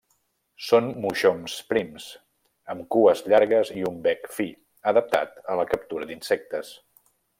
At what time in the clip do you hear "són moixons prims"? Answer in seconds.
0.67-2.07